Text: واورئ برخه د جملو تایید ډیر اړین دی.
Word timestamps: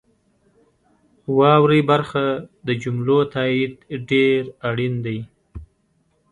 واورئ 1.37 1.81
برخه 1.91 2.25
د 2.67 2.69
جملو 2.81 3.17
تایید 3.33 3.73
ډیر 4.09 4.41
اړین 4.69 4.93
دی. 5.05 5.19